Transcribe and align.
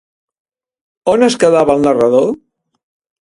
On 1.13 1.27
es 1.27 1.37
quedava 1.45 1.77
el 1.79 1.85
narrador? 1.89 2.27